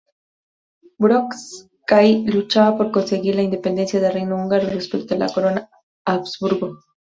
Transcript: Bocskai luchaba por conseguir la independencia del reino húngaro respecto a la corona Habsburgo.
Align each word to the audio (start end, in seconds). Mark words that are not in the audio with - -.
Bocskai 0.97 2.23
luchaba 2.25 2.75
por 2.75 2.91
conseguir 2.91 3.35
la 3.35 3.43
independencia 3.43 3.99
del 3.99 4.13
reino 4.13 4.35
húngaro 4.35 4.67
respecto 4.67 5.13
a 5.13 5.17
la 5.19 5.29
corona 5.31 5.69
Habsburgo. 6.05 6.79